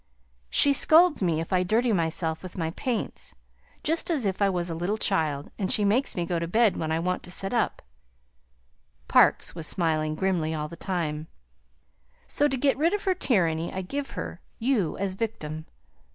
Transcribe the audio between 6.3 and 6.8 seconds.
to bed